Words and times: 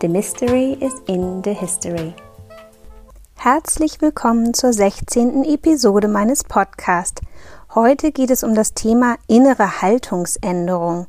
The 0.00 0.06
Mystery 0.06 0.74
is 0.74 0.94
in 1.08 1.42
the 1.42 1.52
History. 1.52 2.14
Herzlich 3.34 4.00
willkommen 4.00 4.54
zur 4.54 4.72
16. 4.72 5.42
Episode 5.42 6.06
meines 6.06 6.44
Podcasts. 6.44 7.20
Heute 7.74 8.12
geht 8.12 8.30
es 8.30 8.44
um 8.44 8.54
das 8.54 8.74
Thema 8.74 9.16
innere 9.26 9.82
Haltungsänderung. 9.82 11.08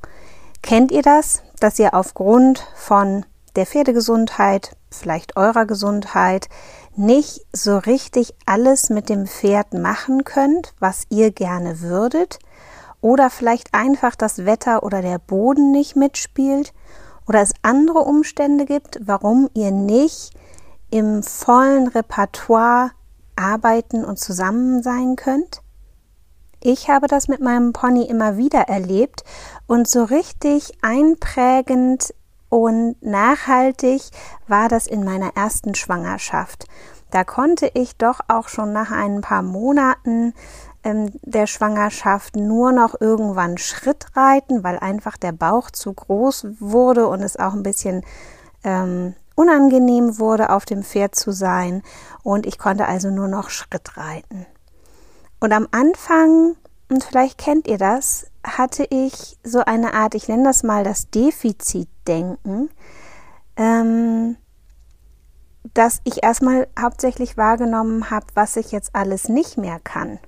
Kennt 0.63 0.91
ihr 0.91 1.03
das, 1.03 1.43
dass 1.59 1.77
ihr 1.77 1.93
aufgrund 1.93 2.65
von 2.73 3.27
der 3.55 3.67
Pferdegesundheit, 3.67 4.75
vielleicht 4.90 5.37
eurer 5.37 5.67
Gesundheit, 5.67 6.49
nicht 6.95 7.45
so 7.53 7.77
richtig 7.77 8.34
alles 8.48 8.90
mit 8.90 9.07
dem 9.07 9.27
Pferd 9.27 9.71
machen 9.76 10.23
könnt, 10.23 10.73
was 10.79 11.05
ihr 11.09 11.29
gerne 11.29 11.81
würdet? 11.81 12.40
Oder 13.01 13.29
vielleicht 13.29 13.76
einfach 13.76 14.15
das 14.15 14.45
Wetter 14.45 14.81
oder 14.81 15.03
der 15.03 15.20
Boden 15.20 15.70
nicht 15.70 15.95
mitspielt? 15.95 16.73
Oder 17.30 17.42
es 17.42 17.54
andere 17.62 18.00
Umstände 18.00 18.66
gibt, 18.66 18.99
warum 19.05 19.49
ihr 19.54 19.70
nicht 19.70 20.32
im 20.90 21.22
vollen 21.22 21.88
Repertoire 21.88 22.90
arbeiten 23.36 24.04
und 24.04 24.18
zusammen 24.18 24.82
sein 24.82 25.16
könnt? 25.16 25.62
Ich 26.60 26.90
habe 26.90 27.05
das 27.08 27.27
mit 27.27 27.40
meinem 27.40 27.71
Pony 27.71 28.04
immer 28.04 28.36
wieder 28.36 28.62
erlebt 28.62 29.24
und 29.68 29.88
so 29.88 30.04
richtig 30.04 30.74
einprägend 30.82 32.16
und 32.49 32.96
nachhaltig 33.02 34.02
war 34.48 34.68
das 34.68 34.88
in 34.88 35.05
meiner 35.05 35.38
ersten 35.38 35.76
Schwangerschaft. 35.76 36.66
Da 37.12 37.24
konnte 37.24 37.70
ich 37.76 37.96
doch 37.96 38.21
auch 38.27 38.49
schon 38.49 38.74
nach 38.74 38.91
ein 38.91 39.21
paar 39.21 39.43
Monaten 39.43 40.34
ähm, 40.90 41.12
der 41.21 41.48
Schwangerschaft 41.48 42.35
nur 42.35 42.71
noch 42.71 42.99
irgendwann 42.99 43.57
Schritt 43.57 44.05
reiten, 44.15 44.63
weil 44.63 44.79
einfach 44.79 45.18
der 45.18 45.31
Bauch 45.31 45.71
zu 45.71 45.93
groß 45.93 46.48
wurde 46.59 47.07
und 47.07 47.21
es 47.21 47.37
auch 47.37 47.54
ein 47.54 47.63
bisschen 47.63 48.04
ähm, 48.63 49.15
unangenehm 49.35 50.20
wurde, 50.20 50.49
auf 50.49 50.65
dem 50.65 50.84
Pferd 50.84 51.15
zu 51.15 51.31
sein. 51.31 51.84
Und 52.23 52.46
ich 52.46 52.57
konnte 52.57 52.87
also 52.87 53.09
nur 53.09 53.27
noch 53.27 53.49
Schritt 53.49 53.98
reiten. 53.98 54.46
Und 55.40 55.54
am 55.54 55.68
Anfang, 55.71 56.55
und 56.90 57.03
vielleicht 57.03 57.37
kennt 57.37 57.68
ihr 57.68 57.77
das, 57.77 58.27
hatte 58.43 58.85
ich 58.90 59.37
so 59.43 59.59
eine 59.59 59.93
Art, 59.93 60.15
ich 60.15 60.27
nenne 60.27 60.43
das 60.43 60.63
mal 60.63 60.84
das 60.84 61.09
Defizitdenken, 61.09 62.70
ähm, 63.55 64.38
dass 65.74 66.01
ich 66.03 66.24
erstmal 66.24 66.68
hauptsächlich 66.79 67.38
wahrgenommen 67.38 68.09
habe, 68.09 68.25
was 68.34 68.56
ich 68.56 68.72
jetzt 68.72 68.96
alles 68.96 69.29
nicht 69.29 69.57
mehr 69.57 69.79
kann 69.84 70.19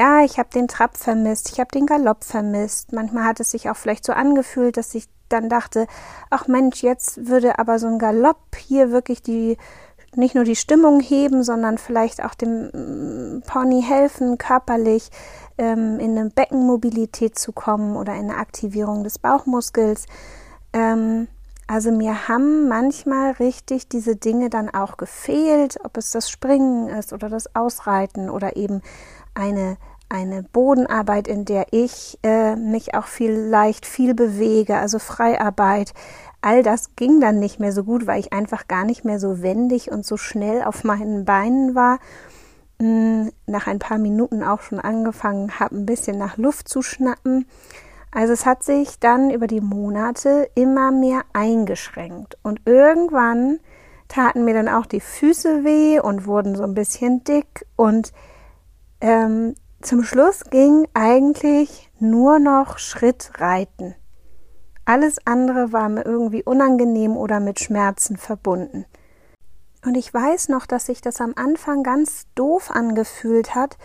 ja, 0.00 0.24
ich 0.24 0.38
habe 0.38 0.48
den 0.48 0.66
Trab 0.66 0.96
vermisst, 0.96 1.50
ich 1.52 1.60
habe 1.60 1.70
den 1.72 1.84
Galopp 1.84 2.24
vermisst. 2.24 2.94
Manchmal 2.94 3.24
hat 3.24 3.38
es 3.38 3.50
sich 3.50 3.68
auch 3.68 3.76
vielleicht 3.76 4.06
so 4.06 4.14
angefühlt, 4.14 4.78
dass 4.78 4.94
ich 4.94 5.04
dann 5.28 5.50
dachte, 5.50 5.86
ach 6.30 6.48
Mensch, 6.48 6.82
jetzt 6.82 7.28
würde 7.28 7.58
aber 7.58 7.78
so 7.78 7.86
ein 7.86 7.98
Galopp 7.98 8.56
hier 8.56 8.92
wirklich 8.92 9.20
die 9.20 9.58
nicht 10.16 10.34
nur 10.34 10.44
die 10.44 10.56
Stimmung 10.56 11.00
heben, 11.00 11.44
sondern 11.44 11.76
vielleicht 11.76 12.24
auch 12.24 12.34
dem 12.34 12.70
mm, 12.72 13.42
Pony 13.46 13.82
helfen, 13.82 14.38
körperlich 14.38 15.10
ähm, 15.58 16.00
in 16.00 16.18
eine 16.18 16.30
Beckenmobilität 16.30 17.38
zu 17.38 17.52
kommen 17.52 17.94
oder 17.94 18.14
in 18.14 18.30
eine 18.30 18.38
Aktivierung 18.38 19.04
des 19.04 19.18
Bauchmuskels. 19.18 20.06
Ähm, 20.72 21.28
also 21.66 21.92
mir 21.92 22.26
haben 22.26 22.68
manchmal 22.68 23.32
richtig 23.32 23.88
diese 23.88 24.16
Dinge 24.16 24.48
dann 24.48 24.70
auch 24.70 24.96
gefehlt, 24.96 25.78
ob 25.84 25.98
es 25.98 26.10
das 26.10 26.30
Springen 26.30 26.88
ist 26.88 27.12
oder 27.12 27.28
das 27.28 27.54
Ausreiten 27.54 28.30
oder 28.30 28.56
eben 28.56 28.80
eine, 29.34 29.76
eine 30.10 30.42
Bodenarbeit, 30.42 31.28
in 31.28 31.44
der 31.46 31.66
ich 31.70 32.18
äh, 32.22 32.56
mich 32.56 32.94
auch 32.94 33.06
vielleicht 33.06 33.86
viel 33.86 34.14
bewege, 34.14 34.76
also 34.76 34.98
Freiarbeit. 34.98 35.94
All 36.42 36.62
das 36.62 36.96
ging 36.96 37.20
dann 37.20 37.38
nicht 37.38 37.60
mehr 37.60 37.72
so 37.72 37.84
gut, 37.84 38.06
weil 38.06 38.20
ich 38.20 38.32
einfach 38.32 38.68
gar 38.68 38.84
nicht 38.84 39.04
mehr 39.04 39.18
so 39.18 39.40
wendig 39.40 39.90
und 39.90 40.04
so 40.04 40.16
schnell 40.16 40.62
auf 40.62 40.84
meinen 40.84 41.24
Beinen 41.24 41.74
war. 41.74 41.98
Hm, 42.80 43.30
nach 43.46 43.66
ein 43.66 43.78
paar 43.78 43.98
Minuten 43.98 44.42
auch 44.42 44.62
schon 44.62 44.80
angefangen 44.80 45.60
habe, 45.60 45.76
ein 45.76 45.86
bisschen 45.86 46.18
nach 46.18 46.36
Luft 46.36 46.68
zu 46.68 46.82
schnappen. 46.82 47.46
Also 48.10 48.32
es 48.32 48.46
hat 48.46 48.64
sich 48.64 48.98
dann 48.98 49.30
über 49.30 49.46
die 49.46 49.60
Monate 49.60 50.50
immer 50.56 50.90
mehr 50.90 51.22
eingeschränkt 51.32 52.36
und 52.42 52.62
irgendwann 52.64 53.60
taten 54.08 54.44
mir 54.44 54.54
dann 54.54 54.68
auch 54.68 54.86
die 54.86 55.00
Füße 55.00 55.62
weh 55.62 56.00
und 56.00 56.26
wurden 56.26 56.56
so 56.56 56.64
ein 56.64 56.74
bisschen 56.74 57.22
dick 57.22 57.66
und 57.76 58.12
ähm, 59.00 59.54
zum 59.82 60.02
Schluss 60.02 60.44
ging 60.50 60.86
eigentlich 60.92 61.90
nur 61.98 62.38
noch 62.38 62.78
Schrittreiten. 62.78 63.94
Alles 64.84 65.18
andere 65.24 65.72
war 65.72 65.88
mir 65.88 66.04
irgendwie 66.04 66.42
unangenehm 66.42 67.16
oder 67.16 67.40
mit 67.40 67.60
Schmerzen 67.60 68.16
verbunden. 68.16 68.84
Und 69.84 69.96
ich 69.96 70.12
weiß 70.12 70.48
noch, 70.50 70.66
dass 70.66 70.86
sich 70.86 71.00
das 71.00 71.20
am 71.20 71.32
Anfang 71.36 71.82
ganz 71.82 72.26
doof 72.34 72.70
angefühlt 72.70 73.54
hat 73.54 73.78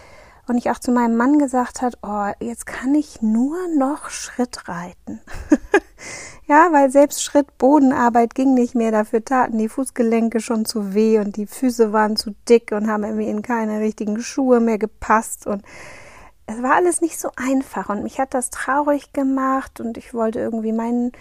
und 0.47 0.57
ich 0.57 0.69
auch 0.69 0.79
zu 0.79 0.91
meinem 0.91 1.17
Mann 1.17 1.39
gesagt 1.39 1.81
hat, 1.81 1.97
oh, 2.03 2.29
jetzt 2.39 2.65
kann 2.65 2.93
ich 2.95 3.21
nur 3.21 3.57
noch 3.77 4.09
Schritt 4.09 4.67
reiten. 4.67 5.21
Ja, 6.47 6.67
weil 6.71 6.91
selbst 6.91 7.23
Schritt 7.23 7.57
Bodenarbeit 7.57 8.35
ging 8.35 8.53
nicht 8.53 8.75
mehr. 8.75 8.91
Dafür 8.91 9.25
taten 9.25 9.57
die 9.57 9.69
Fußgelenke 9.69 10.39
schon 10.39 10.65
zu 10.65 10.93
weh 10.93 11.17
und 11.17 11.37
die 11.37 11.47
Füße 11.47 11.91
waren 11.91 12.17
zu 12.17 12.35
dick 12.47 12.71
und 12.71 12.87
haben 12.87 13.03
irgendwie 13.03 13.29
in 13.29 13.41
keine 13.41 13.79
richtigen 13.79 14.21
Schuhe 14.21 14.59
mehr 14.59 14.77
gepasst 14.77 15.47
und 15.47 15.63
es 16.47 16.61
war 16.61 16.75
alles 16.75 17.01
nicht 17.01 17.19
so 17.19 17.29
einfach 17.35 17.89
und 17.89 18.03
mich 18.03 18.19
hat 18.19 18.35
das 18.35 18.51
traurig 18.51 19.13
gemacht 19.13 19.79
und 19.79 19.97
ich 19.97 20.13
wollte 20.13 20.39
irgendwie 20.39 20.73
mein, 20.73 21.11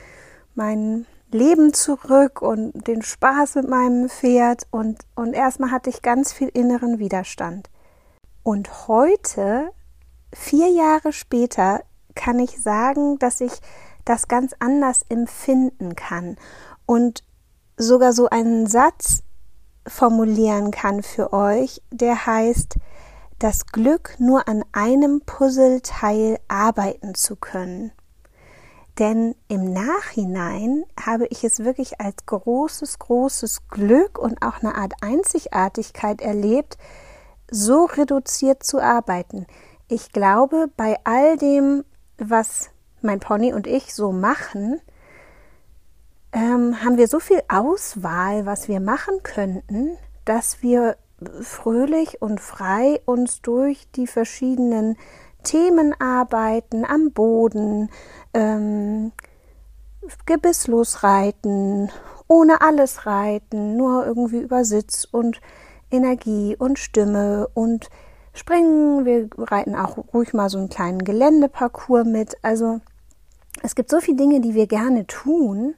mein 0.54 1.06
Leben 1.30 1.72
zurück 1.72 2.42
und 2.42 2.86
den 2.86 3.00
Spaß 3.00 3.54
mit 3.54 3.68
meinem 3.68 4.10
Pferd 4.10 4.66
und, 4.70 4.98
und 5.14 5.32
erstmal 5.32 5.70
hatte 5.70 5.88
ich 5.88 6.02
ganz 6.02 6.34
viel 6.34 6.48
inneren 6.48 6.98
Widerstand. 6.98 7.70
Und 8.44 8.88
heute, 8.88 9.72
vier 10.32 10.68
Jahre 10.68 11.14
später, 11.14 11.82
kann 12.14 12.38
ich 12.38 12.62
sagen, 12.62 13.18
dass 13.18 13.40
ich 13.40 13.52
das 14.04 14.28
ganz 14.28 14.54
anders 14.58 15.00
empfinden 15.08 15.96
kann 15.96 16.36
und 16.84 17.24
sogar 17.78 18.12
so 18.12 18.28
einen 18.28 18.66
Satz 18.66 19.22
formulieren 19.86 20.70
kann 20.70 21.02
für 21.02 21.32
euch, 21.32 21.80
der 21.90 22.26
heißt, 22.26 22.76
das 23.38 23.66
Glück 23.66 24.14
nur 24.18 24.46
an 24.46 24.62
einem 24.72 25.22
Puzzleteil 25.22 26.38
arbeiten 26.46 27.14
zu 27.14 27.36
können. 27.36 27.92
Denn 28.98 29.34
im 29.48 29.72
Nachhinein 29.72 30.84
habe 31.00 31.26
ich 31.28 31.44
es 31.44 31.60
wirklich 31.60 31.98
als 31.98 32.26
großes, 32.26 32.98
großes 32.98 33.68
Glück 33.68 34.18
und 34.18 34.42
auch 34.42 34.62
eine 34.62 34.76
Art 34.76 34.92
Einzigartigkeit 35.00 36.20
erlebt, 36.20 36.76
so 37.50 37.84
reduziert 37.84 38.62
zu 38.62 38.80
arbeiten. 38.80 39.46
Ich 39.88 40.12
glaube, 40.12 40.70
bei 40.76 40.98
all 41.04 41.36
dem, 41.36 41.84
was 42.18 42.70
mein 43.02 43.20
Pony 43.20 43.52
und 43.52 43.66
ich 43.66 43.94
so 43.94 44.12
machen, 44.12 44.80
ähm, 46.32 46.82
haben 46.82 46.96
wir 46.96 47.06
so 47.06 47.20
viel 47.20 47.42
Auswahl, 47.48 48.46
was 48.46 48.68
wir 48.68 48.80
machen 48.80 49.22
könnten, 49.22 49.96
dass 50.24 50.62
wir 50.62 50.96
fröhlich 51.42 52.20
und 52.20 52.40
frei 52.40 53.00
uns 53.04 53.40
durch 53.40 53.88
die 53.92 54.06
verschiedenen 54.06 54.96
Themen 55.44 55.94
arbeiten, 56.00 56.84
am 56.84 57.12
Boden, 57.12 57.90
ähm, 58.32 59.12
gebisslos 60.26 61.02
reiten, 61.02 61.90
ohne 62.26 62.60
alles 62.62 63.06
reiten, 63.06 63.76
nur 63.76 64.06
irgendwie 64.06 64.40
über 64.40 64.64
Sitz 64.64 65.06
und 65.10 65.40
Energie 65.94 66.56
und 66.58 66.78
Stimme 66.78 67.48
und 67.54 67.88
springen. 68.32 69.04
Wir 69.04 69.28
reiten 69.38 69.74
auch 69.74 69.96
ruhig 70.12 70.34
mal 70.34 70.50
so 70.50 70.58
einen 70.58 70.68
kleinen 70.68 71.04
Geländeparcours 71.04 72.04
mit. 72.04 72.36
Also 72.42 72.80
es 73.62 73.74
gibt 73.74 73.90
so 73.90 74.00
viele 74.00 74.16
Dinge, 74.16 74.40
die 74.40 74.54
wir 74.54 74.66
gerne 74.66 75.06
tun. 75.06 75.74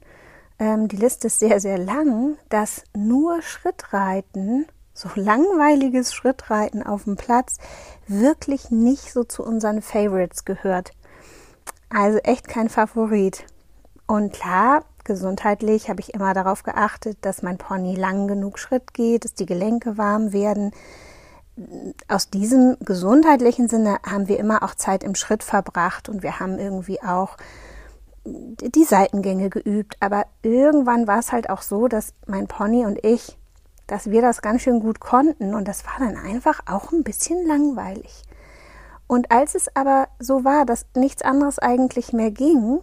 Ähm, 0.59 0.87
die 0.87 0.97
Liste 0.97 1.27
ist 1.27 1.39
sehr, 1.39 1.59
sehr 1.59 1.77
lang, 1.77 2.37
dass 2.49 2.83
nur 2.95 3.41
Schrittreiten, 3.41 4.65
so 4.93 5.09
langweiliges 5.13 6.13
Schrittreiten 6.13 6.81
auf 6.81 7.03
dem 7.03 7.15
Platz, 7.15 7.57
wirklich 8.07 8.71
nicht 8.71 9.13
so 9.13 9.23
zu 9.23 9.43
unseren 9.43 9.81
Favorites 9.81 10.43
gehört. 10.45 10.91
Also 11.89 12.17
echt 12.19 12.47
kein 12.47 12.69
Favorit. 12.69 13.45
Und 14.07 14.33
klar 14.33 14.83
gesundheitlich 15.07 15.89
habe 15.89 16.01
ich 16.01 16.13
immer 16.13 16.35
darauf 16.35 16.61
geachtet, 16.61 17.17
dass 17.21 17.41
mein 17.41 17.57
Pony 17.57 17.95
lang 17.95 18.27
genug 18.27 18.59
Schritt 18.59 18.93
geht, 18.93 19.25
dass 19.25 19.33
die 19.33 19.47
Gelenke 19.47 19.97
warm 19.97 20.33
werden. 20.33 20.71
Aus 22.07 22.29
diesem 22.29 22.77
gesundheitlichen 22.81 23.67
Sinne 23.67 23.97
haben 24.05 24.27
wir 24.27 24.37
immer 24.37 24.61
auch 24.61 24.75
Zeit 24.75 25.03
im 25.03 25.15
Schritt 25.15 25.41
verbracht 25.41 26.07
und 26.07 26.21
wir 26.21 26.39
haben 26.39 26.59
irgendwie 26.59 27.01
auch 27.01 27.37
die 28.25 28.83
Seitengänge 28.83 29.49
geübt. 29.49 29.97
Aber 29.99 30.25
irgendwann 30.43 31.07
war 31.07 31.17
es 31.17 31.31
halt 31.31 31.49
auch 31.49 31.63
so, 31.63 31.87
dass 31.87 32.13
mein 32.27 32.47
Pony 32.47 32.85
und 32.85 33.03
ich, 33.03 33.37
dass 33.87 34.11
wir 34.11 34.21
das 34.21 34.43
ganz 34.43 34.61
schön 34.61 34.79
gut 34.79 34.99
konnten 34.99 35.55
und 35.55 35.67
das 35.67 35.85
war 35.85 35.95
dann 35.97 36.17
einfach 36.17 36.59
auch 36.67 36.91
ein 36.91 37.03
bisschen 37.03 37.47
langweilig. 37.47 38.23
Und 39.07 39.31
als 39.31 39.55
es 39.55 39.73
aber 39.75 40.09
so 40.19 40.43
war, 40.43 40.65
dass 40.65 40.85
nichts 40.95 41.21
anderes 41.21 41.57
eigentlich 41.57 42.11
mehr 42.11 42.29
ging, 42.29 42.81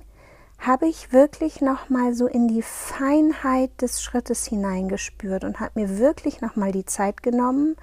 habe 0.67 0.87
ich 0.87 1.13
wirklich 1.13 1.61
noch 1.61 1.91
mal 1.91 2.15
so 2.15 2.27
in 2.27 2.49
die 2.49 2.63
Feinheit 2.63 3.71
des 3.83 4.03
Schrittes 4.03 4.47
hineingespürt 4.47 5.45
und 5.45 5.61
habe 5.61 5.81
mir 5.81 5.99
wirklich 5.99 6.41
noch 6.41 6.57
mal 6.57 6.73
die 6.73 6.87
Zeit 6.87 7.23
genommen, 7.23 7.77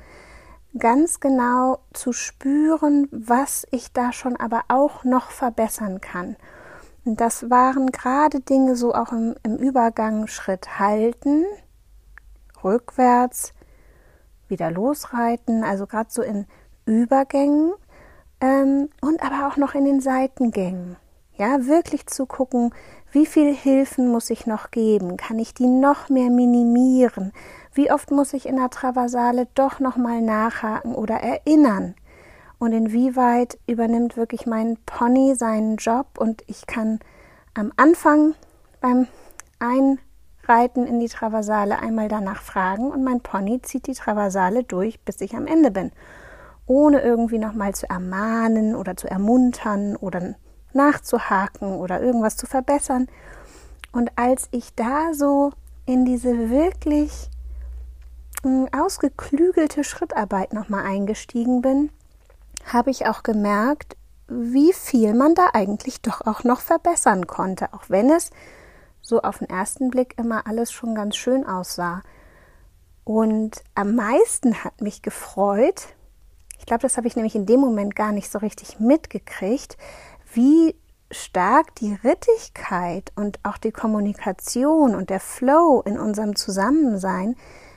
ganz 0.77 1.19
genau 1.19 1.79
zu 1.93 2.13
spüren, 2.13 3.07
was 3.11 3.67
ich 3.71 3.91
da 3.93 4.11
schon 4.13 4.35
aber 4.35 4.63
auch 4.67 5.03
noch 5.03 5.31
verbessern 5.31 6.01
kann. 6.01 6.35
Und 7.03 7.19
das 7.19 7.49
waren 7.49 7.87
gerade 7.87 8.39
Dinge 8.39 8.75
so 8.75 8.93
auch 8.93 9.11
im, 9.11 9.35
im 9.43 9.57
Übergang 9.57 10.27
Schritt 10.27 10.79
halten, 10.79 11.45
rückwärts, 12.63 13.53
wieder 14.47 14.71
losreiten, 14.71 15.63
also 15.63 15.87
gerade 15.87 16.09
so 16.11 16.21
in 16.21 16.45
Übergängen 16.85 17.73
ähm, 18.39 18.89
und 19.01 19.23
aber 19.23 19.47
auch 19.47 19.57
noch 19.57 19.73
in 19.73 19.85
den 19.85 20.01
Seitengängen. 20.01 20.97
Ja, 21.41 21.65
wirklich 21.65 22.05
zu 22.05 22.27
gucken, 22.27 22.71
wie 23.11 23.25
viel 23.25 23.51
Hilfen 23.51 24.11
muss 24.11 24.29
ich 24.29 24.45
noch 24.45 24.69
geben? 24.69 25.17
Kann 25.17 25.39
ich 25.39 25.55
die 25.55 25.65
noch 25.65 26.07
mehr 26.07 26.29
minimieren? 26.29 27.33
Wie 27.73 27.91
oft 27.91 28.11
muss 28.11 28.33
ich 28.33 28.45
in 28.45 28.57
der 28.57 28.69
Traversale 28.69 29.47
doch 29.55 29.79
noch 29.79 29.97
mal 29.97 30.21
nachhaken 30.21 30.93
oder 30.93 31.15
erinnern? 31.15 31.95
Und 32.59 32.73
inwieweit 32.73 33.57
übernimmt 33.65 34.17
wirklich 34.17 34.45
mein 34.45 34.77
Pony 34.85 35.33
seinen 35.33 35.77
Job 35.77 36.19
und 36.19 36.43
ich 36.45 36.67
kann 36.67 36.99
am 37.55 37.71
Anfang 37.75 38.35
beim 38.79 39.07
Einreiten 39.57 40.85
in 40.85 40.99
die 40.99 41.09
Traversale 41.09 41.79
einmal 41.79 42.07
danach 42.07 42.43
fragen 42.43 42.91
und 42.91 43.03
mein 43.03 43.21
Pony 43.21 43.63
zieht 43.63 43.88
die 43.88 43.95
Traversale 43.95 44.63
durch, 44.63 45.03
bis 45.03 45.19
ich 45.21 45.35
am 45.35 45.47
Ende 45.47 45.71
bin 45.71 45.91
ohne 46.67 47.01
irgendwie 47.01 47.39
nochmal 47.39 47.73
zu 47.75 47.89
ermahnen 47.89 48.75
oder 48.75 48.95
zu 48.95 49.09
ermuntern 49.09 49.97
oder 49.97 50.35
nachzuhaken 50.73 51.75
oder 51.75 52.01
irgendwas 52.01 52.38
zu 52.38 52.45
verbessern. 52.45 53.07
Und 53.91 54.12
als 54.18 54.47
ich 54.51 54.73
da 54.75 55.13
so 55.13 55.51
in 55.85 56.06
diese 56.06 56.50
wirklich 56.50 57.29
hm, 58.44 58.68
ausgeklügelte 58.71 59.83
Schrittarbeit 59.83 60.53
nochmal 60.53 60.85
eingestiegen 60.85 61.62
bin, 61.62 61.89
habe 62.65 62.91
ich 62.91 63.07
auch 63.07 63.23
gemerkt, 63.23 63.97
wie 64.27 64.71
viel 64.71 65.13
man 65.13 65.35
da 65.35 65.50
eigentlich 65.53 66.01
doch 66.01 66.21
auch 66.21 66.44
noch 66.44 66.62
verbessern 66.62 67.27
konnte, 67.27 67.74
auch 67.74 67.89
wenn 67.89 68.09
es 68.09 68.29
so 69.01 69.21
auf 69.21 69.39
den 69.39 69.50
ersten 69.50 69.89
Blick 69.89 70.17
immer 70.17 70.47
alles 70.47 70.71
schon 70.71 70.95
ganz 70.95 71.17
schön 71.17 71.45
aussah. 71.45 72.01
Und 73.03 73.63
am 73.75 73.95
meisten 73.95 74.63
hat 74.63 74.79
mich 74.79 75.01
gefreut, 75.01 75.88
ich 76.59 76.65
glaube, 76.65 76.83
das 76.83 76.95
habe 76.95 77.07
ich 77.07 77.15
nämlich 77.15 77.35
in 77.35 77.47
dem 77.47 77.59
Moment 77.59 77.95
gar 77.95 78.12
nicht 78.12 78.31
so 78.31 78.39
richtig 78.39 78.79
mitgekriegt, 78.79 79.77
wie 80.33 80.75
stark 81.11 81.75
die 81.75 81.93
Rittigkeit 81.93 83.11
und 83.15 83.39
auch 83.43 83.57
die 83.57 83.71
Kommunikation 83.71 84.95
und 84.95 85.09
der 85.09 85.19
Flow 85.19 85.81
in 85.85 85.99
unserem 85.99 86.35
Zusammensein 86.35 87.35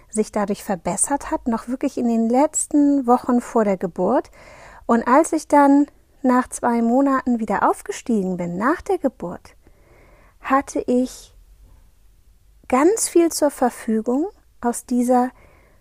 sich 0.08 0.30
dadurch 0.30 0.62
verbessert 0.62 1.30
hat, 1.30 1.48
noch 1.48 1.66
wirklich 1.66 1.98
in 1.98 2.06
den 2.06 2.28
letzten 2.28 3.06
Wochen 3.06 3.40
vor 3.40 3.64
der 3.64 3.76
Geburt. 3.76 4.30
Und 4.86 5.06
als 5.08 5.32
ich 5.32 5.48
dann 5.48 5.86
nach 6.22 6.48
zwei 6.48 6.80
Monaten 6.80 7.40
wieder 7.40 7.68
aufgestiegen 7.68 8.36
bin, 8.36 8.56
nach 8.56 8.80
der 8.80 8.98
Geburt, 8.98 9.56
hatte 10.40 10.80
ich 10.86 11.34
ganz 12.68 13.08
viel 13.08 13.32
zur 13.32 13.50
Verfügung 13.50 14.28
aus 14.60 14.86
dieser 14.86 15.30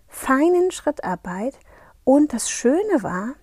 feinen 0.08 0.70
Schrittarbeit 0.70 1.58
und 2.02 2.32
das 2.32 2.50
Schöne 2.50 3.02
war, 3.02 3.34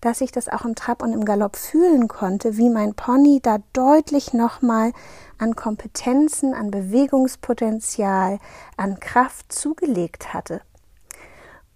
dass 0.00 0.20
ich 0.20 0.32
das 0.32 0.48
auch 0.48 0.64
im 0.64 0.74
Trab 0.74 1.02
und 1.02 1.12
im 1.12 1.24
Galopp 1.24 1.56
fühlen 1.56 2.08
konnte, 2.08 2.56
wie 2.56 2.70
mein 2.70 2.94
Pony 2.94 3.40
da 3.42 3.58
deutlich 3.72 4.32
nochmal 4.32 4.92
an 5.38 5.56
Kompetenzen, 5.56 6.54
an 6.54 6.70
Bewegungspotenzial, 6.70 8.38
an 8.76 9.00
Kraft 9.00 9.52
zugelegt 9.52 10.32
hatte. 10.32 10.60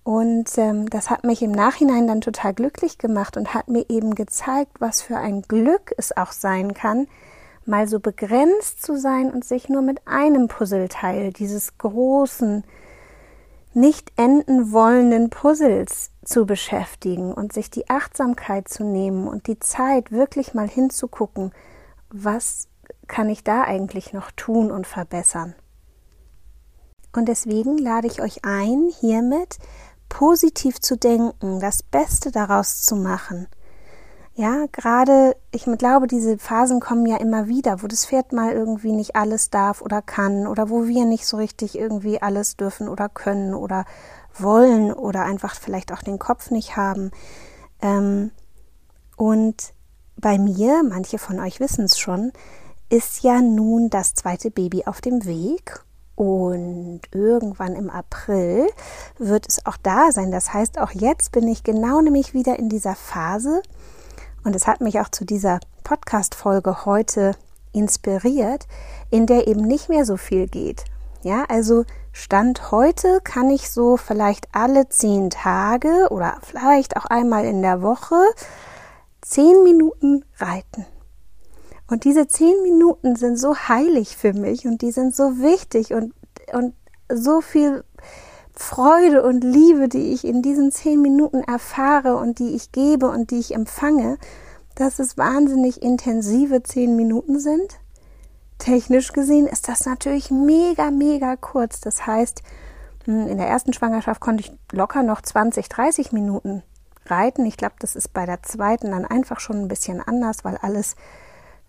Und 0.04 0.58
ähm, 0.58 0.88
das 0.90 1.08
hat 1.08 1.24
mich 1.24 1.42
im 1.42 1.52
Nachhinein 1.52 2.06
dann 2.06 2.20
total 2.20 2.52
glücklich 2.52 2.98
gemacht 2.98 3.38
und 3.38 3.54
hat 3.54 3.68
mir 3.68 3.86
eben 3.88 4.14
gezeigt, 4.14 4.72
was 4.78 5.00
für 5.00 5.16
ein 5.16 5.42
Glück 5.42 5.94
es 5.96 6.14
auch 6.14 6.32
sein 6.32 6.74
kann, 6.74 7.08
mal 7.64 7.88
so 7.88 8.00
begrenzt 8.00 8.82
zu 8.82 8.98
sein 8.98 9.30
und 9.30 9.44
sich 9.44 9.70
nur 9.70 9.80
mit 9.80 10.06
einem 10.06 10.48
Puzzleteil 10.48 11.32
dieses 11.32 11.78
großen, 11.78 12.64
nicht 13.72 14.12
enden 14.16 14.72
wollenden 14.72 15.30
Puzzles 15.30 16.10
zu 16.24 16.46
beschäftigen 16.46 17.32
und 17.32 17.52
sich 17.52 17.70
die 17.70 17.88
Achtsamkeit 17.88 18.68
zu 18.68 18.84
nehmen 18.84 19.28
und 19.28 19.46
die 19.46 19.58
Zeit 19.58 20.10
wirklich 20.10 20.54
mal 20.54 20.68
hinzugucken, 20.68 21.52
was 22.10 22.68
kann 23.06 23.28
ich 23.28 23.44
da 23.44 23.62
eigentlich 23.62 24.12
noch 24.12 24.30
tun 24.32 24.70
und 24.70 24.86
verbessern. 24.86 25.54
Und 27.12 27.28
deswegen 27.28 27.78
lade 27.78 28.06
ich 28.06 28.20
euch 28.20 28.44
ein, 28.44 28.90
hiermit 29.00 29.58
positiv 30.08 30.80
zu 30.80 30.96
denken, 30.96 31.60
das 31.60 31.82
Beste 31.82 32.30
daraus 32.30 32.82
zu 32.82 32.96
machen– 32.96 33.46
ja, 34.36 34.66
gerade, 34.72 35.36
ich 35.52 35.64
glaube, 35.78 36.08
diese 36.08 36.38
Phasen 36.38 36.80
kommen 36.80 37.06
ja 37.06 37.18
immer 37.18 37.46
wieder, 37.46 37.82
wo 37.82 37.86
das 37.86 38.04
Pferd 38.04 38.32
mal 38.32 38.52
irgendwie 38.52 38.90
nicht 38.90 39.14
alles 39.14 39.48
darf 39.48 39.80
oder 39.80 40.02
kann 40.02 40.48
oder 40.48 40.70
wo 40.70 40.88
wir 40.88 41.04
nicht 41.04 41.24
so 41.24 41.36
richtig 41.36 41.78
irgendwie 41.78 42.20
alles 42.20 42.56
dürfen 42.56 42.88
oder 42.88 43.08
können 43.08 43.54
oder 43.54 43.84
wollen 44.38 44.92
oder 44.92 45.24
einfach 45.24 45.54
vielleicht 45.54 45.92
auch 45.92 46.02
den 46.02 46.18
Kopf 46.18 46.50
nicht 46.50 46.76
haben. 46.76 47.10
Ähm, 47.80 48.30
und 49.16 49.74
bei 50.16 50.38
mir, 50.38 50.82
manche 50.82 51.18
von 51.18 51.40
euch 51.40 51.60
wissen 51.60 51.84
es 51.84 51.98
schon, 51.98 52.32
ist 52.88 53.22
ja 53.22 53.40
nun 53.40 53.90
das 53.90 54.14
zweite 54.14 54.50
Baby 54.50 54.84
auf 54.86 55.00
dem 55.00 55.24
Weg 55.24 55.84
und 56.14 57.00
irgendwann 57.12 57.74
im 57.74 57.90
April 57.90 58.68
wird 59.18 59.48
es 59.48 59.66
auch 59.66 59.76
da 59.82 60.12
sein. 60.12 60.30
Das 60.30 60.52
heißt, 60.52 60.78
auch 60.78 60.92
jetzt 60.92 61.32
bin 61.32 61.48
ich 61.48 61.64
genau 61.64 62.00
nämlich 62.00 62.34
wieder 62.34 62.58
in 62.58 62.68
dieser 62.68 62.94
Phase, 62.94 63.62
und 64.44 64.54
es 64.54 64.66
hat 64.66 64.82
mich 64.82 65.00
auch 65.00 65.08
zu 65.08 65.24
dieser 65.24 65.58
Podcast-Folge 65.84 66.84
heute 66.84 67.32
inspiriert, 67.72 68.66
in 69.10 69.26
der 69.26 69.48
eben 69.48 69.62
nicht 69.62 69.88
mehr 69.88 70.04
so 70.04 70.16
viel 70.16 70.46
geht. 70.46 70.84
Ja, 71.24 71.46
also 71.48 71.86
Stand 72.12 72.70
heute 72.70 73.22
kann 73.24 73.48
ich 73.48 73.70
so 73.70 73.96
vielleicht 73.96 74.46
alle 74.52 74.90
zehn 74.90 75.30
Tage 75.30 76.08
oder 76.10 76.36
vielleicht 76.42 76.98
auch 76.98 77.06
einmal 77.06 77.46
in 77.46 77.62
der 77.62 77.80
Woche 77.80 78.16
zehn 79.22 79.62
Minuten 79.64 80.26
reiten. 80.36 80.84
Und 81.88 82.04
diese 82.04 82.28
zehn 82.28 82.62
Minuten 82.62 83.16
sind 83.16 83.38
so 83.38 83.56
heilig 83.56 84.18
für 84.18 84.34
mich 84.34 84.66
und 84.66 84.82
die 84.82 84.90
sind 84.90 85.16
so 85.16 85.38
wichtig 85.38 85.94
und, 85.94 86.12
und 86.52 86.74
so 87.10 87.40
viel 87.40 87.84
Freude 88.52 89.22
und 89.22 89.42
Liebe, 89.42 89.88
die 89.88 90.12
ich 90.12 90.26
in 90.26 90.42
diesen 90.42 90.72
zehn 90.72 91.00
Minuten 91.00 91.40
erfahre 91.40 92.16
und 92.16 92.38
die 92.38 92.54
ich 92.54 92.70
gebe 92.70 93.08
und 93.08 93.30
die 93.30 93.38
ich 93.38 93.54
empfange, 93.54 94.18
dass 94.74 94.98
es 94.98 95.16
wahnsinnig 95.16 95.80
intensive 95.80 96.62
zehn 96.62 96.96
Minuten 96.96 97.40
sind. 97.40 97.80
Technisch 98.64 99.12
gesehen 99.12 99.46
ist 99.46 99.68
das 99.68 99.84
natürlich 99.84 100.30
mega, 100.30 100.90
mega 100.90 101.36
kurz. 101.36 101.82
Das 101.82 102.06
heißt, 102.06 102.42
hm, 103.04 103.26
in 103.26 103.36
der 103.36 103.46
ersten 103.46 103.74
Schwangerschaft 103.74 104.22
konnte 104.22 104.42
ich 104.42 104.52
locker 104.72 105.02
noch 105.02 105.20
20, 105.20 105.68
30 105.68 106.12
Minuten 106.12 106.62
reiten. 107.04 107.44
Ich 107.44 107.58
glaube, 107.58 107.74
das 107.80 107.94
ist 107.94 108.14
bei 108.14 108.24
der 108.24 108.42
zweiten 108.42 108.90
dann 108.92 109.04
einfach 109.04 109.38
schon 109.38 109.60
ein 109.60 109.68
bisschen 109.68 110.00
anders, 110.00 110.46
weil 110.46 110.56
alles 110.56 110.96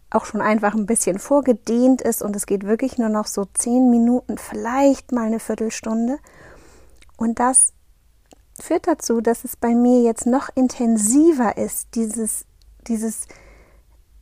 auch 0.10 0.24
schon 0.24 0.40
einfach 0.40 0.74
ein 0.74 0.86
bisschen 0.86 1.20
vorgedehnt 1.20 2.02
ist 2.02 2.22
und 2.22 2.34
es 2.34 2.46
geht 2.46 2.64
wirklich 2.64 2.98
nur 2.98 3.10
noch 3.10 3.28
so 3.28 3.44
zehn 3.44 3.90
Minuten, 3.90 4.38
vielleicht 4.38 5.12
mal 5.12 5.26
eine 5.26 5.42
Viertelstunde. 5.42 6.18
Und 7.18 7.40
das 7.40 7.74
führt 8.58 8.88
dazu, 8.88 9.20
dass 9.20 9.44
es 9.44 9.58
bei 9.58 9.76
mir 9.76 10.02
jetzt 10.02 10.28
noch 10.28 10.48
intensiver 10.56 11.58
ist, 11.58 11.90
dieses, 11.96 12.46
dieses 12.88 13.28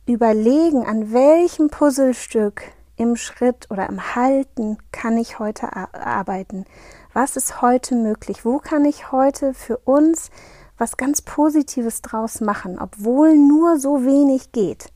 Überlegen, 0.06 0.84
an 0.84 1.14
welchem 1.14 1.70
Puzzlestück 1.70 2.64
im 2.96 3.16
Schritt 3.16 3.70
oder 3.70 3.88
im 3.88 4.14
Halten 4.14 4.76
kann 4.92 5.16
ich 5.16 5.38
heute 5.38 5.70
arbeiten? 5.94 6.66
Was 7.14 7.38
ist 7.38 7.62
heute 7.62 7.94
möglich? 7.94 8.44
Wo 8.44 8.58
kann 8.58 8.84
ich 8.84 9.12
heute 9.12 9.54
für 9.54 9.78
uns 9.78 10.30
was 10.76 10.98
ganz 10.98 11.22
Positives 11.22 12.02
draus 12.02 12.42
machen, 12.42 12.78
obwohl 12.78 13.34
nur 13.34 13.78
so 13.78 14.04
wenig 14.04 14.52
geht? 14.52 14.92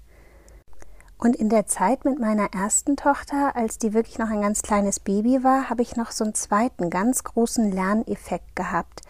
Und 1.16 1.36
in 1.36 1.48
der 1.48 1.66
Zeit 1.66 2.04
mit 2.04 2.18
meiner 2.18 2.52
ersten 2.52 2.94
Tochter, 2.96 3.56
als 3.56 3.78
die 3.78 3.94
wirklich 3.94 4.18
noch 4.18 4.28
ein 4.28 4.42
ganz 4.42 4.60
kleines 4.60 5.00
Baby 5.00 5.42
war, 5.42 5.70
habe 5.70 5.80
ich 5.80 5.96
noch 5.96 6.10
so 6.10 6.22
einen 6.22 6.34
zweiten 6.34 6.90
ganz 6.90 7.24
großen 7.24 7.72
Lerneffekt 7.72 8.54
gehabt. 8.54 9.00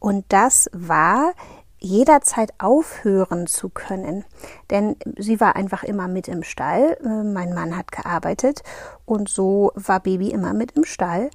Und 0.00 0.24
das 0.30 0.68
war, 0.72 1.32
jederzeit 1.78 2.52
aufhören 2.58 3.46
zu 3.46 3.68
können. 3.68 4.24
Denn 4.70 4.96
sie 5.16 5.40
war 5.40 5.56
einfach 5.56 5.84
immer 5.84 6.08
mit 6.08 6.28
im 6.28 6.42
Stall. 6.42 6.98
Äh, 7.04 7.24
mein 7.24 7.54
Mann 7.54 7.76
hat 7.76 7.92
gearbeitet 7.92 8.62
und 9.04 9.28
so 9.28 9.72
war 9.74 10.00
Baby 10.00 10.30
immer 10.30 10.54
mit 10.54 10.72
im 10.72 10.84
Stall. 10.84 11.30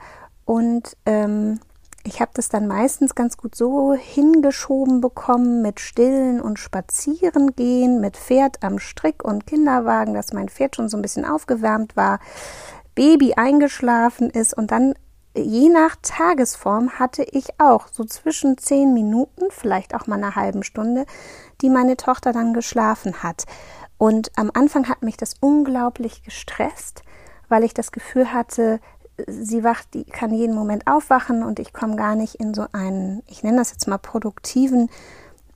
Und 0.45 0.97
ähm, 1.05 1.59
ich 2.05 2.19
habe 2.19 2.31
das 2.33 2.49
dann 2.49 2.67
meistens 2.67 3.15
ganz 3.15 3.37
gut 3.37 3.55
so 3.55 3.93
hingeschoben 3.93 4.99
bekommen 4.99 5.61
mit 5.61 5.79
Stillen 5.79 6.41
und 6.41 6.59
Spazieren 6.59 7.55
gehen, 7.55 8.01
mit 8.01 8.17
Pferd 8.17 8.61
am 8.61 8.77
Strick 8.77 9.23
und 9.23 9.47
Kinderwagen, 9.47 10.13
dass 10.13 10.33
mein 10.33 10.49
Pferd 10.49 10.75
schon 10.75 10.89
so 10.89 10.97
ein 10.97 11.01
bisschen 11.01 11.23
aufgewärmt 11.25 11.95
war, 11.95 12.19
Baby 12.93 13.33
eingeschlafen 13.35 14.29
ist 14.29 14.55
und 14.55 14.71
dann 14.71 14.93
je 15.35 15.69
nach 15.69 15.95
Tagesform 16.01 16.99
hatte 16.99 17.23
ich 17.23 17.59
auch 17.59 17.87
so 17.91 18.03
zwischen 18.03 18.57
zehn 18.57 18.93
Minuten, 18.93 19.45
vielleicht 19.49 19.95
auch 19.95 20.07
mal 20.07 20.15
eine 20.15 20.35
halben 20.35 20.63
Stunde, 20.63 21.05
die 21.61 21.69
meine 21.69 21.97
Tochter 21.97 22.33
dann 22.33 22.53
geschlafen 22.53 23.23
hat. 23.23 23.45
Und 23.97 24.31
am 24.35 24.51
Anfang 24.53 24.89
hat 24.89 25.01
mich 25.01 25.17
das 25.17 25.35
unglaublich 25.39 26.23
gestresst, 26.23 27.03
weil 27.49 27.63
ich 27.63 27.73
das 27.73 27.91
Gefühl 27.91 28.33
hatte, 28.33 28.79
sie 29.27 29.63
wacht, 29.63 29.93
die 29.93 30.05
kann 30.05 30.33
jeden 30.33 30.55
Moment 30.55 30.87
aufwachen 30.87 31.43
und 31.43 31.59
ich 31.59 31.73
komme 31.73 31.95
gar 31.95 32.15
nicht 32.15 32.35
in 32.35 32.53
so 32.53 32.65
einen, 32.71 33.21
ich 33.27 33.43
nenne 33.43 33.57
das 33.57 33.71
jetzt 33.71 33.87
mal 33.87 33.99
produktiven 33.99 34.89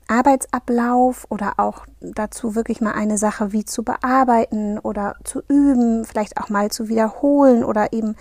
Arbeitsablauf 0.08 1.26
oder 1.30 1.54
auch 1.58 1.86
dazu 2.00 2.56
wirklich 2.56 2.82
mal 2.82 2.94
eine 2.94 3.18
Sache 3.18 3.52
wie 3.52 3.66
zu 3.66 3.84
bearbeiten 3.84 4.80
oder 4.80 5.16
zu 5.24 5.42
üben, 5.48 6.06
vielleicht 6.06 6.38
auch 6.38 6.50
mal 6.50 6.72
zu 6.72 6.88
wiederholen 6.88 7.64
oder 7.64 7.92
eben 7.92 8.16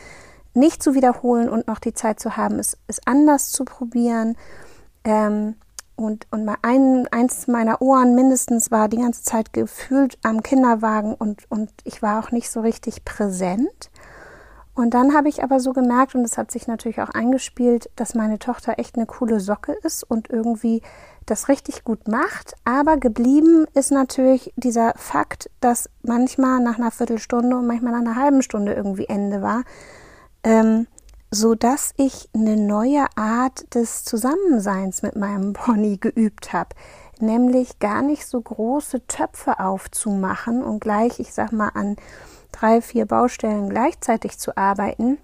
nicht 0.57 0.83
zu 0.83 0.95
wiederholen 0.95 1.49
und 1.49 1.69
noch 1.69 1.79
die 1.79 1.95
Zeit 1.95 2.19
zu 2.19 2.37
haben, 2.37 2.59
es, 2.59 2.77
es 2.87 3.01
anders 3.07 3.51
zu 3.51 3.65
probieren. 3.65 4.37
Ähm, 5.05 5.57
und, 5.97 6.27
und 6.31 6.45
mal 6.45 6.57
ein, 6.61 7.09
eins 7.11 7.47
meiner 7.47 7.81
Ohren 7.81 8.15
mindestens 8.15 8.71
war 8.71 8.89
die 8.89 8.99
ganze 8.99 9.23
Zeit 9.23 9.55
gefühlt 9.55 10.19
am 10.23 10.43
Kinderwagen 10.43 11.15
und, 11.15 11.51
und 11.51 11.71
ich 11.85 12.03
war 12.03 12.23
auch 12.23 12.31
nicht 12.33 12.51
so 12.51 12.61
richtig 12.61 13.05
präsent. 13.05 13.91
Und 14.75 14.93
dann 14.93 15.15
habe 15.15 15.31
ich 15.31 15.43
aber 15.43 15.59
so 15.59 15.73
gemerkt, 15.73 16.15
und 16.15 16.23
es 16.23 16.37
hat 16.37 16.51
sich 16.51 16.67
natürlich 16.67 17.01
auch 17.01 17.09
eingespielt, 17.09 17.89
dass 17.97 18.15
meine 18.15 18.39
Tochter 18.39 18.79
echt 18.79 18.97
eine 18.97 19.07
coole 19.07 19.41
Socke 19.41 19.73
ist 19.73 20.05
und 20.05 20.29
irgendwie 20.29 20.83
das 21.25 21.49
richtig 21.49 21.83
gut 21.83 22.09
macht. 22.09 22.55
Aber 22.65 22.99
geblieben 22.99 23.67
ist 23.73 23.91
natürlich 23.91 24.53
dieser 24.57 24.93
Fakt, 24.97 25.49
dass 25.63 25.89
manchmal 26.03 26.61
nach 26.61 26.79
einer 26.79 26.91
Viertelstunde 26.91 27.57
und 27.57 27.67
manchmal 27.67 27.93
nach 27.93 28.01
einer 28.01 28.17
halben 28.17 28.43
Stunde 28.43 28.75
irgendwie 28.75 29.07
Ende 29.07 29.41
war 29.41 29.63
ähm, 30.47 30.87
so 31.33 31.57
dass 31.57 31.93
ich 31.97 32.29
eine 32.33 32.57
neue 32.57 33.05
Art 33.17 33.75
des 33.75 34.05
Zusammenseins 34.05 35.03
mit 35.03 35.17
meinem 35.17 35.53
Pony 35.53 35.99
geübt 35.99 36.53
habe, 36.53 36.71
nämlich 37.19 37.81
gar 37.81 38.01
nicht 38.01 38.27
so 38.27 38.41
große 38.41 39.07
Töpfe 39.09 39.59
aufzumachen 39.59 40.63
und 40.63 40.81
gleich, 40.81 41.19
ich 41.19 41.35
sag 41.35 41.51
mal, 41.53 41.71
an 41.75 41.97
drei, 42.53 42.81
vier 42.81 43.07
Baustellen 43.07 43.69
gleichzeitig 43.69 44.39
zu 44.39 44.57
arbeiten, 44.57 45.19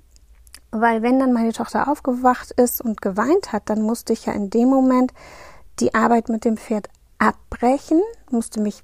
weil 0.73 1.03
wenn 1.03 1.21
dann 1.21 1.33
meine 1.33 1.53
Tochter 1.53 1.89
aufgewacht 1.89 2.51
ist 2.53 2.81
und 2.81 3.01
geweint 3.01 3.53
hat, 3.53 3.71
dann 3.71 3.83
musste 3.83 4.13
ich 4.13 4.27
ja 4.27 4.33
in 4.33 4.51
dem 4.51 4.69
Moment 4.69 5.13
die 5.79 5.95
Arbeit 5.95 6.29
mit 6.31 6.45
dem 6.45 6.57
Pferd 6.57 6.89
abbrechen, 7.23 8.03
musste 8.31 8.61
mich 8.61 8.83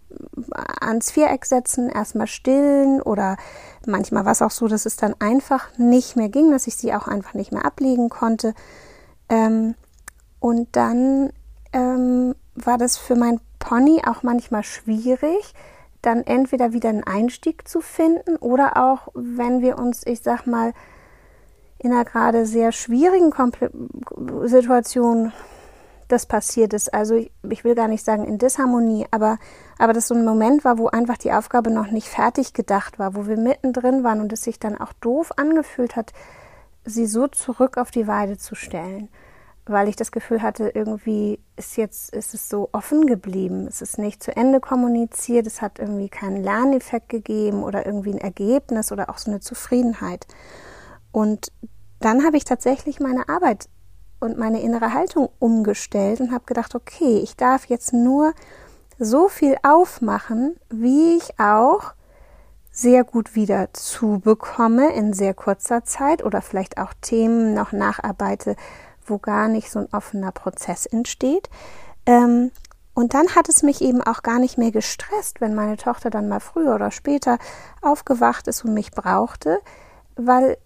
ans 0.80 1.10
Viereck 1.10 1.44
setzen, 1.44 1.90
erstmal 1.90 2.28
stillen 2.28 3.02
oder 3.02 3.36
manchmal 3.84 4.24
war 4.24 4.32
es 4.32 4.42
auch 4.42 4.52
so, 4.52 4.68
dass 4.68 4.86
es 4.86 4.94
dann 4.94 5.14
einfach 5.18 5.76
nicht 5.76 6.14
mehr 6.14 6.28
ging, 6.28 6.52
dass 6.52 6.68
ich 6.68 6.76
sie 6.76 6.94
auch 6.94 7.08
einfach 7.08 7.34
nicht 7.34 7.50
mehr 7.50 7.64
ablegen 7.64 8.08
konnte. 8.08 8.54
Ähm, 9.28 9.74
und 10.38 10.68
dann 10.76 11.32
ähm, 11.72 12.36
war 12.54 12.78
das 12.78 12.96
für 12.96 13.16
mein 13.16 13.40
Pony 13.58 14.02
auch 14.06 14.22
manchmal 14.22 14.62
schwierig, 14.62 15.52
dann 16.00 16.22
entweder 16.22 16.72
wieder 16.72 16.90
einen 16.90 17.02
Einstieg 17.02 17.66
zu 17.66 17.80
finden 17.80 18.36
oder 18.36 18.76
auch, 18.76 19.08
wenn 19.14 19.62
wir 19.62 19.78
uns, 19.78 20.06
ich 20.06 20.22
sag 20.22 20.46
mal, 20.46 20.74
in 21.78 21.90
einer 21.90 22.04
gerade 22.04 22.46
sehr 22.46 22.70
schwierigen 22.70 23.30
Kompl 23.30 23.70
Situation 24.44 25.32
das 26.08 26.26
passiert 26.26 26.72
ist. 26.72 26.92
Also 26.92 27.14
ich, 27.14 27.30
ich, 27.48 27.64
will 27.64 27.74
gar 27.74 27.88
nicht 27.88 28.04
sagen 28.04 28.24
in 28.24 28.38
Disharmonie, 28.38 29.06
aber, 29.10 29.38
aber 29.78 29.92
das 29.92 30.08
so 30.08 30.14
ein 30.14 30.24
Moment 30.24 30.64
war, 30.64 30.78
wo 30.78 30.88
einfach 30.88 31.18
die 31.18 31.32
Aufgabe 31.32 31.70
noch 31.70 31.90
nicht 31.90 32.08
fertig 32.08 32.54
gedacht 32.54 32.98
war, 32.98 33.14
wo 33.14 33.26
wir 33.26 33.36
mittendrin 33.36 34.04
waren 34.04 34.20
und 34.20 34.32
es 34.32 34.42
sich 34.42 34.58
dann 34.58 34.78
auch 34.78 34.92
doof 34.94 35.32
angefühlt 35.36 35.96
hat, 35.96 36.12
sie 36.84 37.06
so 37.06 37.28
zurück 37.28 37.76
auf 37.76 37.90
die 37.90 38.06
Weide 38.06 38.38
zu 38.38 38.54
stellen. 38.54 39.08
Weil 39.66 39.88
ich 39.88 39.96
das 39.96 40.12
Gefühl 40.12 40.40
hatte, 40.40 40.70
irgendwie 40.70 41.40
ist 41.56 41.76
jetzt, 41.76 42.14
ist 42.14 42.32
es 42.32 42.48
so 42.48 42.70
offen 42.72 43.06
geblieben. 43.06 43.66
Es 43.68 43.82
ist 43.82 43.98
nicht 43.98 44.22
zu 44.22 44.34
Ende 44.34 44.60
kommuniziert. 44.60 45.46
Es 45.46 45.60
hat 45.60 45.78
irgendwie 45.78 46.08
keinen 46.08 46.42
Lerneffekt 46.42 47.10
gegeben 47.10 47.62
oder 47.62 47.84
irgendwie 47.84 48.12
ein 48.12 48.18
Ergebnis 48.18 48.92
oder 48.92 49.10
auch 49.10 49.18
so 49.18 49.30
eine 49.30 49.40
Zufriedenheit. 49.40 50.26
Und 51.12 51.52
dann 52.00 52.24
habe 52.24 52.38
ich 52.38 52.44
tatsächlich 52.44 52.98
meine 52.98 53.28
Arbeit 53.28 53.68
und 54.20 54.38
meine 54.38 54.60
innere 54.60 54.92
Haltung 54.94 55.28
umgestellt 55.38 56.20
und 56.20 56.32
habe 56.32 56.44
gedacht, 56.44 56.74
okay, 56.74 57.18
ich 57.18 57.36
darf 57.36 57.66
jetzt 57.66 57.92
nur 57.92 58.32
so 58.98 59.28
viel 59.28 59.56
aufmachen, 59.62 60.56
wie 60.70 61.16
ich 61.16 61.38
auch 61.38 61.94
sehr 62.70 63.04
gut 63.04 63.34
wieder 63.34 63.72
zubekomme 63.72 64.92
in 64.94 65.12
sehr 65.12 65.34
kurzer 65.34 65.84
Zeit 65.84 66.24
oder 66.24 66.42
vielleicht 66.42 66.78
auch 66.78 66.92
Themen 67.00 67.54
noch 67.54 67.72
nacharbeite, 67.72 68.56
wo 69.04 69.18
gar 69.18 69.48
nicht 69.48 69.70
so 69.70 69.80
ein 69.80 69.88
offener 69.92 70.32
Prozess 70.32 70.86
entsteht. 70.86 71.48
Ähm, 72.06 72.50
und 72.94 73.14
dann 73.14 73.34
hat 73.36 73.48
es 73.48 73.62
mich 73.62 73.80
eben 73.80 74.02
auch 74.02 74.22
gar 74.22 74.40
nicht 74.40 74.58
mehr 74.58 74.72
gestresst, 74.72 75.40
wenn 75.40 75.54
meine 75.54 75.76
Tochter 75.76 76.10
dann 76.10 76.28
mal 76.28 76.40
früher 76.40 76.74
oder 76.74 76.90
später 76.90 77.38
aufgewacht 77.80 78.48
ist 78.48 78.64
und 78.64 78.74
mich 78.74 78.90
brauchte, 78.90 79.60
weil 80.16 80.56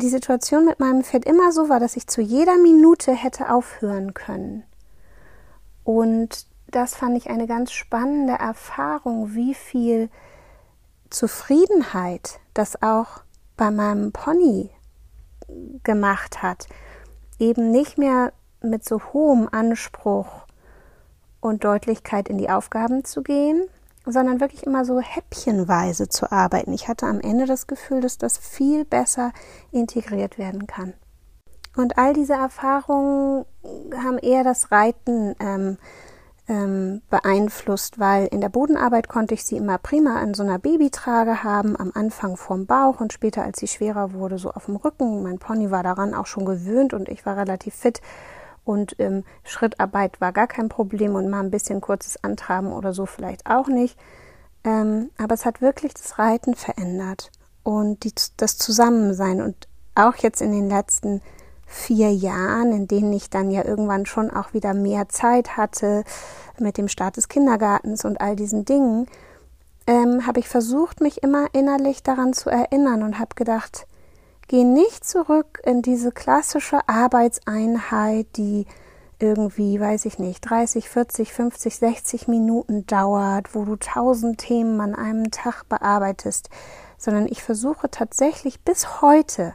die 0.00 0.08
Situation 0.08 0.64
mit 0.64 0.80
meinem 0.80 1.04
Pferd 1.04 1.24
immer 1.24 1.52
so 1.52 1.68
war, 1.68 1.78
dass 1.80 1.96
ich 1.96 2.06
zu 2.06 2.20
jeder 2.20 2.56
Minute 2.58 3.12
hätte 3.12 3.50
aufhören 3.52 4.14
können. 4.14 4.64
Und 5.84 6.46
das 6.70 6.94
fand 6.94 7.16
ich 7.16 7.30
eine 7.30 7.46
ganz 7.46 7.72
spannende 7.72 8.34
Erfahrung, 8.34 9.34
wie 9.34 9.54
viel 9.54 10.08
Zufriedenheit 11.08 12.40
das 12.54 12.82
auch 12.82 13.22
bei 13.56 13.70
meinem 13.70 14.12
Pony 14.12 14.70
gemacht 15.82 16.42
hat. 16.42 16.66
Eben 17.38 17.70
nicht 17.70 17.98
mehr 17.98 18.32
mit 18.62 18.84
so 18.84 19.00
hohem 19.12 19.48
Anspruch 19.50 20.46
und 21.40 21.64
Deutlichkeit 21.64 22.28
in 22.28 22.38
die 22.38 22.50
Aufgaben 22.50 23.04
zu 23.04 23.22
gehen, 23.22 23.66
sondern 24.12 24.40
wirklich 24.40 24.64
immer 24.64 24.84
so 24.84 25.00
häppchenweise 25.00 26.08
zu 26.08 26.30
arbeiten. 26.30 26.72
Ich 26.72 26.88
hatte 26.88 27.06
am 27.06 27.20
Ende 27.20 27.46
das 27.46 27.66
Gefühl, 27.66 28.00
dass 28.00 28.18
das 28.18 28.38
viel 28.38 28.84
besser 28.84 29.32
integriert 29.70 30.38
werden 30.38 30.66
kann. 30.66 30.94
Und 31.76 31.98
all 31.98 32.12
diese 32.12 32.34
Erfahrungen 32.34 33.44
haben 33.96 34.18
eher 34.18 34.42
das 34.42 34.72
Reiten 34.72 35.34
ähm, 35.38 35.78
ähm, 36.48 37.02
beeinflusst, 37.10 38.00
weil 38.00 38.26
in 38.26 38.40
der 38.40 38.48
Bodenarbeit 38.48 39.08
konnte 39.08 39.34
ich 39.34 39.44
sie 39.44 39.56
immer 39.56 39.78
prima 39.78 40.20
in 40.20 40.34
so 40.34 40.42
einer 40.42 40.58
Babytrage 40.58 41.44
haben, 41.44 41.78
am 41.78 41.92
Anfang 41.94 42.36
vorm 42.36 42.66
Bauch 42.66 43.00
und 43.00 43.12
später, 43.12 43.44
als 43.44 43.60
sie 43.60 43.68
schwerer 43.68 44.12
wurde, 44.12 44.36
so 44.38 44.50
auf 44.50 44.66
dem 44.66 44.76
Rücken. 44.76 45.22
Mein 45.22 45.38
Pony 45.38 45.70
war 45.70 45.84
daran 45.84 46.12
auch 46.12 46.26
schon 46.26 46.44
gewöhnt 46.44 46.92
und 46.92 47.08
ich 47.08 47.24
war 47.24 47.36
relativ 47.36 47.74
fit 47.74 48.00
und 48.70 48.94
ähm, 49.00 49.24
Schrittarbeit 49.42 50.20
war 50.20 50.32
gar 50.32 50.46
kein 50.46 50.68
Problem 50.68 51.16
und 51.16 51.28
mal 51.28 51.40
ein 51.40 51.50
bisschen 51.50 51.80
kurzes 51.80 52.22
Antraben 52.22 52.72
oder 52.72 52.92
so 52.92 53.04
vielleicht 53.04 53.46
auch 53.46 53.66
nicht. 53.66 53.98
Ähm, 54.62 55.10
aber 55.18 55.34
es 55.34 55.44
hat 55.44 55.60
wirklich 55.60 55.92
das 55.94 56.20
Reiten 56.20 56.54
verändert 56.54 57.32
und 57.64 58.04
die, 58.04 58.12
das 58.36 58.58
Zusammensein 58.58 59.42
und 59.42 59.56
auch 59.96 60.14
jetzt 60.16 60.40
in 60.40 60.52
den 60.52 60.68
letzten 60.68 61.20
vier 61.66 62.12
Jahren, 62.12 62.72
in 62.72 62.86
denen 62.86 63.12
ich 63.12 63.28
dann 63.28 63.50
ja 63.50 63.64
irgendwann 63.64 64.06
schon 64.06 64.30
auch 64.30 64.54
wieder 64.54 64.72
mehr 64.72 65.08
Zeit 65.08 65.56
hatte 65.56 66.04
mit 66.60 66.78
dem 66.78 66.86
Start 66.86 67.16
des 67.16 67.28
Kindergartens 67.28 68.04
und 68.04 68.20
all 68.20 68.36
diesen 68.36 68.64
Dingen, 68.64 69.06
ähm, 69.88 70.28
habe 70.28 70.38
ich 70.38 70.48
versucht, 70.48 71.00
mich 71.00 71.24
immer 71.24 71.46
innerlich 71.54 72.04
daran 72.04 72.34
zu 72.34 72.50
erinnern 72.50 73.02
und 73.02 73.18
habe 73.18 73.34
gedacht, 73.34 73.86
Geh 74.50 74.64
nicht 74.64 75.04
zurück 75.04 75.60
in 75.62 75.80
diese 75.80 76.10
klassische 76.10 76.80
Arbeitseinheit, 76.88 78.26
die 78.34 78.66
irgendwie, 79.20 79.78
weiß 79.78 80.06
ich 80.06 80.18
nicht, 80.18 80.40
30, 80.40 80.88
40, 80.88 81.32
50, 81.32 81.76
60 81.76 82.26
Minuten 82.26 82.84
dauert, 82.84 83.54
wo 83.54 83.64
du 83.64 83.76
tausend 83.76 84.38
Themen 84.38 84.80
an 84.80 84.96
einem 84.96 85.30
Tag 85.30 85.68
bearbeitest, 85.68 86.50
sondern 86.98 87.26
ich 87.26 87.44
versuche 87.44 87.92
tatsächlich 87.92 88.60
bis 88.62 89.00
heute 89.00 89.54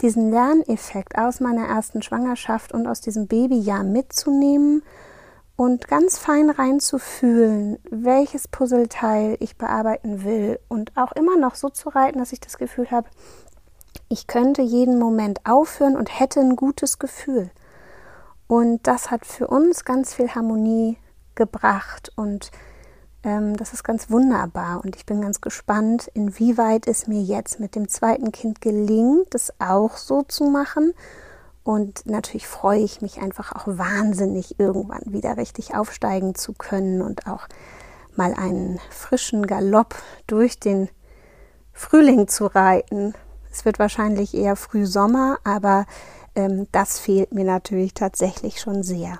diesen 0.00 0.30
Lerneffekt 0.30 1.18
aus 1.18 1.40
meiner 1.40 1.66
ersten 1.66 2.00
Schwangerschaft 2.00 2.70
und 2.72 2.86
aus 2.86 3.00
diesem 3.00 3.26
Babyjahr 3.26 3.82
mitzunehmen 3.82 4.84
und 5.56 5.88
ganz 5.88 6.18
fein 6.18 6.50
reinzufühlen, 6.50 7.78
welches 7.90 8.46
Puzzleteil 8.46 9.38
ich 9.40 9.56
bearbeiten 9.56 10.22
will 10.22 10.60
und 10.68 10.96
auch 10.96 11.10
immer 11.12 11.36
noch 11.36 11.56
so 11.56 11.68
zu 11.68 11.88
reiten, 11.88 12.20
dass 12.20 12.32
ich 12.32 12.40
das 12.40 12.58
Gefühl 12.58 12.92
habe, 12.92 13.08
ich 14.08 14.26
könnte 14.26 14.62
jeden 14.62 14.98
Moment 14.98 15.40
aufhören 15.44 15.96
und 15.96 16.18
hätte 16.18 16.40
ein 16.40 16.56
gutes 16.56 16.98
Gefühl. 16.98 17.50
Und 18.46 18.86
das 18.86 19.10
hat 19.10 19.26
für 19.26 19.48
uns 19.48 19.84
ganz 19.84 20.14
viel 20.14 20.34
Harmonie 20.34 20.98
gebracht 21.34 22.12
und 22.16 22.50
ähm, 23.24 23.56
das 23.56 23.72
ist 23.72 23.82
ganz 23.82 24.10
wunderbar. 24.10 24.82
Und 24.84 24.96
ich 24.96 25.04
bin 25.04 25.20
ganz 25.20 25.40
gespannt, 25.40 26.08
inwieweit 26.14 26.86
es 26.86 27.08
mir 27.08 27.20
jetzt 27.20 27.58
mit 27.58 27.74
dem 27.74 27.88
zweiten 27.88 28.30
Kind 28.30 28.60
gelingt, 28.60 29.34
das 29.34 29.52
auch 29.58 29.96
so 29.96 30.22
zu 30.22 30.44
machen. 30.44 30.94
Und 31.64 32.06
natürlich 32.06 32.46
freue 32.46 32.78
ich 32.78 33.02
mich 33.02 33.20
einfach 33.20 33.52
auch 33.52 33.66
wahnsinnig, 33.66 34.60
irgendwann 34.60 35.02
wieder 35.06 35.36
richtig 35.36 35.74
aufsteigen 35.74 36.36
zu 36.36 36.52
können 36.52 37.02
und 37.02 37.26
auch 37.26 37.48
mal 38.14 38.32
einen 38.34 38.78
frischen 38.88 39.46
Galopp 39.48 39.96
durch 40.28 40.60
den 40.60 40.88
Frühling 41.72 42.28
zu 42.28 42.46
reiten. 42.46 43.14
Es 43.56 43.64
wird 43.64 43.78
wahrscheinlich 43.78 44.34
eher 44.34 44.54
Frühsommer, 44.54 45.38
aber 45.42 45.86
ähm, 46.34 46.66
das 46.72 46.98
fehlt 46.98 47.32
mir 47.32 47.44
natürlich 47.44 47.94
tatsächlich 47.94 48.60
schon 48.60 48.82
sehr. 48.82 49.18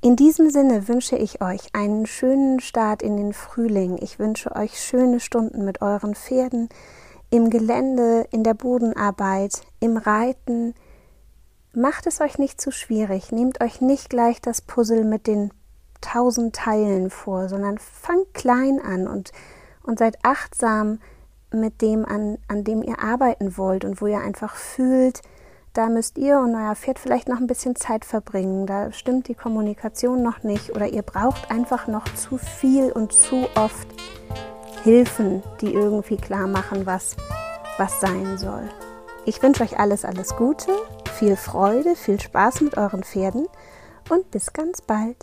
In 0.00 0.16
diesem 0.16 0.48
Sinne 0.48 0.88
wünsche 0.88 1.16
ich 1.16 1.42
euch 1.42 1.74
einen 1.74 2.06
schönen 2.06 2.60
Start 2.60 3.02
in 3.02 3.18
den 3.18 3.34
Frühling. 3.34 3.98
Ich 4.00 4.18
wünsche 4.18 4.56
euch 4.56 4.80
schöne 4.80 5.20
Stunden 5.20 5.66
mit 5.66 5.82
euren 5.82 6.14
Pferden, 6.14 6.70
im 7.28 7.50
Gelände, 7.50 8.26
in 8.30 8.42
der 8.42 8.54
Bodenarbeit, 8.54 9.66
im 9.80 9.98
Reiten. 9.98 10.74
Macht 11.74 12.06
es 12.06 12.22
euch 12.22 12.38
nicht 12.38 12.58
zu 12.58 12.70
schwierig. 12.70 13.32
Nehmt 13.32 13.60
euch 13.60 13.82
nicht 13.82 14.08
gleich 14.08 14.40
das 14.40 14.62
Puzzle 14.62 15.04
mit 15.04 15.26
den 15.26 15.50
tausend 16.00 16.56
Teilen 16.56 17.10
vor, 17.10 17.50
sondern 17.50 17.76
fangt 17.76 18.32
klein 18.32 18.80
an 18.80 19.06
und, 19.06 19.32
und 19.82 19.98
seid 19.98 20.16
achtsam 20.22 21.00
mit 21.60 21.82
dem, 21.82 22.04
an, 22.04 22.38
an 22.48 22.64
dem 22.64 22.82
ihr 22.82 23.00
arbeiten 23.00 23.56
wollt 23.56 23.84
und 23.84 24.00
wo 24.00 24.06
ihr 24.06 24.20
einfach 24.20 24.54
fühlt, 24.54 25.22
da 25.72 25.88
müsst 25.88 26.16
ihr 26.16 26.38
und 26.38 26.54
euer 26.54 26.74
Pferd 26.74 26.98
vielleicht 26.98 27.28
noch 27.28 27.38
ein 27.38 27.46
bisschen 27.46 27.76
Zeit 27.76 28.06
verbringen. 28.06 28.66
Da 28.66 28.92
stimmt 28.92 29.28
die 29.28 29.34
Kommunikation 29.34 30.22
noch 30.22 30.42
nicht 30.42 30.70
oder 30.70 30.86
ihr 30.86 31.02
braucht 31.02 31.50
einfach 31.50 31.86
noch 31.86 32.04
zu 32.14 32.38
viel 32.38 32.90
und 32.90 33.12
zu 33.12 33.46
oft 33.54 33.86
Hilfen, 34.84 35.42
die 35.60 35.74
irgendwie 35.74 36.16
klar 36.16 36.46
machen, 36.46 36.86
was, 36.86 37.16
was 37.76 38.00
sein 38.00 38.38
soll. 38.38 38.70
Ich 39.26 39.42
wünsche 39.42 39.64
euch 39.64 39.78
alles, 39.78 40.04
alles 40.04 40.36
Gute, 40.36 40.70
viel 41.12 41.36
Freude, 41.36 41.94
viel 41.96 42.20
Spaß 42.20 42.60
mit 42.62 42.78
euren 42.78 43.02
Pferden 43.02 43.46
und 44.08 44.30
bis 44.30 44.52
ganz 44.52 44.80
bald. 44.80 45.16